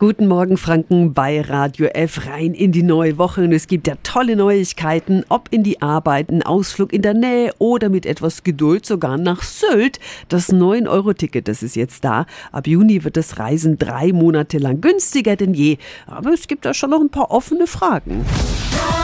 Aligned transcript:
Guten 0.00 0.28
Morgen 0.28 0.56
Franken 0.58 1.12
bei 1.12 1.40
Radio 1.40 1.86
F 1.86 2.28
rein 2.28 2.54
in 2.54 2.70
die 2.70 2.84
neue 2.84 3.18
Woche 3.18 3.42
und 3.42 3.50
es 3.52 3.66
gibt 3.66 3.88
ja 3.88 3.94
tolle 4.04 4.36
Neuigkeiten, 4.36 5.24
ob 5.28 5.48
in 5.50 5.64
die 5.64 5.82
Arbeit, 5.82 6.30
ein 6.30 6.44
Ausflug 6.44 6.92
in 6.92 7.02
der 7.02 7.14
Nähe 7.14 7.52
oder 7.58 7.88
mit 7.88 8.06
etwas 8.06 8.44
Geduld 8.44 8.86
sogar 8.86 9.18
nach 9.18 9.42
Sylt. 9.42 9.98
Das 10.28 10.52
9-Euro-Ticket, 10.52 11.48
das 11.48 11.64
ist 11.64 11.74
jetzt 11.74 12.04
da. 12.04 12.26
Ab 12.52 12.68
Juni 12.68 13.02
wird 13.02 13.16
das 13.16 13.40
Reisen 13.40 13.76
drei 13.76 14.12
Monate 14.12 14.58
lang 14.58 14.80
günstiger 14.80 15.34
denn 15.34 15.52
je. 15.52 15.78
Aber 16.06 16.32
es 16.32 16.46
gibt 16.46 16.64
da 16.64 16.74
schon 16.74 16.90
noch 16.90 17.00
ein 17.00 17.10
paar 17.10 17.32
offene 17.32 17.66
Fragen. 17.66 18.24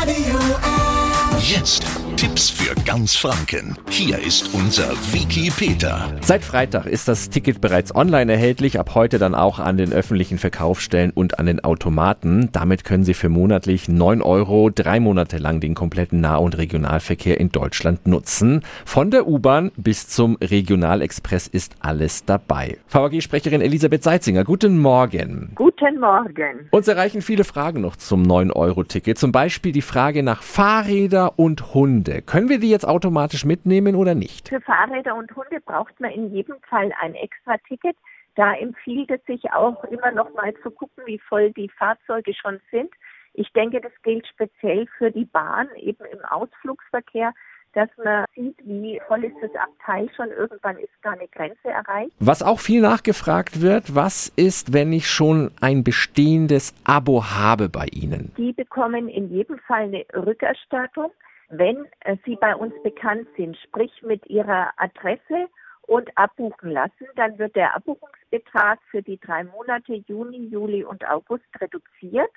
Radio 0.01 0.39
F. 0.63 1.51
Jetzt 1.57 2.04
Tipps 2.17 2.49
für 2.49 2.77
ganz 2.85 3.17
Franken. 3.17 3.77
Hier 3.91 4.21
ist 4.21 4.55
unser 4.55 4.93
Wiki 5.12 5.51
Peter. 5.51 6.12
Seit 6.21 6.45
Freitag 6.45 6.87
ist 6.87 7.09
das 7.09 7.29
Ticket 7.29 7.61
bereits 7.61 7.93
online 7.93 8.30
erhältlich, 8.30 8.79
ab 8.79 8.95
heute 8.95 9.19
dann 9.19 9.35
auch 9.35 9.59
an 9.59 9.77
den 9.77 9.93
öffentlichen 9.93 10.39
Verkaufsstellen 10.39 11.11
und 11.11 11.41
an 11.41 11.47
den 11.47 11.65
Automaten. 11.65 12.51
Damit 12.53 12.85
können 12.85 13.02
Sie 13.02 13.15
für 13.15 13.29
monatlich 13.29 13.88
9 13.88 14.23
Euro 14.23 14.71
drei 14.71 15.01
Monate 15.01 15.38
lang 15.38 15.59
den 15.59 15.74
kompletten 15.74 16.21
Nah- 16.21 16.37
und 16.37 16.57
Regionalverkehr 16.57 17.41
in 17.41 17.51
Deutschland 17.51 18.07
nutzen. 18.07 18.62
Von 18.85 19.10
der 19.10 19.27
U-Bahn 19.27 19.73
bis 19.77 20.07
zum 20.09 20.37
Regionalexpress 20.37 21.49
ist 21.49 21.74
alles 21.80 22.24
dabei. 22.24 22.79
VAG-Sprecherin 22.91 23.60
Elisabeth 23.60 24.05
Seitzinger, 24.05 24.45
guten 24.45 24.79
Morgen. 24.79 25.51
Guten 25.57 25.73
Morgen. 25.93 26.69
Uns 26.70 26.88
erreichen 26.88 27.20
viele 27.20 27.45
Fragen 27.45 27.83
noch 27.83 27.97
zum 27.97 28.23
9-Euro-Ticket. 28.23 29.19
Zum 29.19 29.33
Beispiel 29.33 29.73
die 29.73 29.83
Frage 29.83 30.23
nach 30.23 30.43
Fahrräder 30.43 31.38
und 31.38 31.74
Hunde. 31.74 32.23
Können 32.23 32.48
wir 32.48 32.59
die 32.59 32.70
jetzt 32.70 32.88
automatisch 32.88 33.45
mitnehmen 33.45 33.95
oder 33.95 34.15
nicht? 34.15 34.48
Für 34.48 34.60
Fahrräder 34.62 35.15
und 35.15 35.34
Hunde 35.37 35.60
braucht 35.60 36.01
man 36.01 36.10
in 36.10 36.34
jedem 36.34 36.57
Fall 36.69 36.91
ein 37.02 37.15
extra 37.15 37.59
Ticket. 37.69 37.97
Da 38.34 38.55
empfiehlt 38.55 39.10
es 39.10 39.24
sich 39.27 39.52
auch 39.52 39.84
immer 39.84 40.10
noch 40.10 40.33
mal 40.34 40.55
zu 40.62 40.70
gucken, 40.70 41.05
wie 41.07 41.19
voll 41.19 41.52
die 41.52 41.69
Fahrzeuge 41.69 42.32
schon 42.35 42.60
sind. 42.71 42.91
Ich 43.35 43.52
denke, 43.52 43.80
das 43.80 43.93
gilt 44.02 44.27
speziell 44.27 44.87
für 44.96 45.10
die 45.10 45.27
Bahn, 45.27 45.68
eben 45.77 46.05
im 46.07 46.24
Ausflugsverkehr, 46.24 47.32
dass 47.75 47.89
man 48.03 48.25
sieht, 48.35 48.57
wie 48.65 49.01
voll 49.07 49.25
ist 49.25 49.37
das 49.43 49.51
Abteil 49.57 50.09
schon. 50.17 50.30
Irgendwann 50.30 50.79
ist 50.79 51.03
gar 51.03 51.15
eine 51.15 51.29
Grenze 51.29 51.69
erreicht. 51.69 52.13
Was 52.21 52.43
auch 52.43 52.61
viel 52.61 52.80
nachgefragt 52.80 53.61
wird, 53.61 53.95
was 53.95 54.33
ist, 54.37 54.73
wenn 54.73 54.93
ich 54.93 55.09
schon 55.09 55.51
ein 55.61 55.85
bestehendes 55.85 56.75
Abo 56.85 57.25
habe 57.25 57.69
bei 57.69 57.87
Ihnen? 57.87 58.33
Die 58.37 58.52
bekommen 58.52 59.09
in 59.09 59.30
jedem 59.30 59.59
Fall 59.59 59.85
eine 59.85 60.05
Rückerstattung. 60.15 61.11
Wenn 61.51 61.87
äh, 62.01 62.17
Sie 62.25 62.37
bei 62.37 62.55
uns 62.55 62.75
bekannt 62.83 63.27
sind, 63.37 63.57
sprich 63.59 63.93
mit 64.03 64.27
Ihrer 64.27 64.71
Adresse 64.77 65.49
und 65.83 66.17
abbuchen 66.17 66.71
lassen, 66.71 67.06
dann 67.17 67.39
wird 67.39 67.55
der 67.56 67.77
Abbuchungsbetrag 67.77 68.78
für 68.91 69.03
die 69.03 69.19
drei 69.19 69.45
Monate 69.45 69.95
Juni, 70.06 70.47
Juli 70.47 70.84
und 70.84 71.06
August 71.09 71.45
reduziert. 71.61 72.31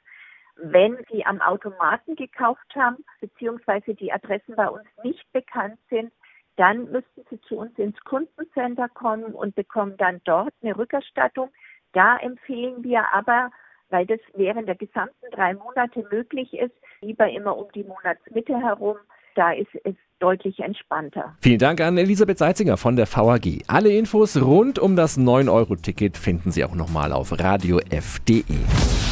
Wenn 0.59 0.97
Sie 1.11 1.25
am 1.25 1.41
Automaten 1.41 2.16
gekauft 2.16 2.75
haben, 2.75 3.03
beziehungsweise 3.22 3.94
die 3.94 4.11
Adressen 4.11 4.55
bei 4.55 4.67
uns 4.67 4.88
nicht 5.03 5.31
bekannt 5.31 5.80
sind, 5.89 6.11
dann 6.55 6.91
müssten 6.91 7.23
Sie 7.30 7.39
zu 7.41 7.58
uns 7.58 7.77
ins 7.77 8.00
Kundencenter 8.03 8.89
kommen 8.89 9.35
und 9.35 9.55
bekommen 9.55 9.95
dann 9.97 10.22
dort 10.23 10.53
eine 10.61 10.75
Rückerstattung. 10.75 11.52
Da 11.94 12.17
empfehlen 12.17 12.83
wir 12.83 13.13
aber, 13.13 13.52
weil 13.89 14.05
das 14.08 14.19
während 14.33 14.67
der 14.67 14.75
gesamten 14.75 15.30
drei 15.31 15.53
Monate 15.53 16.05
möglich 16.11 16.53
ist, 16.53 16.75
lieber 17.02 17.30
immer 17.30 17.55
um 17.55 17.72
die 17.73 17.83
Monatsmitte 17.83 18.58
herum. 18.59 18.97
Da 19.38 19.52
ist 19.52 19.70
es 19.84 19.94
deutlich 20.18 20.58
entspannter. 20.58 21.36
Vielen 21.42 21.60
Dank 21.60 21.80
an 21.80 21.96
Elisabeth 22.00 22.40
Seitzinger 22.40 22.76
von 22.76 22.96
der 22.96 23.06
VAG. 23.06 23.62
Alle 23.68 23.96
Infos 23.96 24.36
rund 24.42 24.80
um 24.80 24.96
das 24.96 25.20
9-Euro-Ticket 25.20 26.18
finden 26.18 26.52
Sie 26.52 26.66
auch 26.66 26.74
nochmal 26.74 27.14
auf 27.14 27.40
radiof.de. 27.40 28.42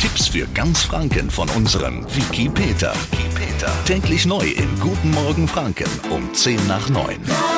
Tipps 0.01 0.27
für 0.27 0.47
ganz 0.55 0.83
Franken 0.83 1.29
von 1.29 1.47
unserem 1.49 2.03
Wiki 2.05 2.49
Peter. 2.49 2.93
Täglich 3.85 4.25
neu 4.25 4.47
in 4.47 4.79
Guten 4.79 5.11
Morgen 5.11 5.47
Franken 5.47 5.89
um 6.09 6.33
10 6.33 6.65
nach 6.65 6.89
9. 6.89 7.17
Radio 7.27 7.54